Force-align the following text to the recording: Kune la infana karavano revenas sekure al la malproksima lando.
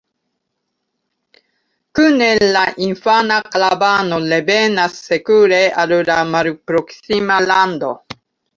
Kune 1.99 2.29
la 2.55 2.63
infana 2.87 3.37
karavano 3.51 4.19
revenas 4.33 4.97
sekure 5.11 5.63
al 5.85 5.97
la 6.11 6.19
malproksima 6.35 7.41
lando. 7.53 7.97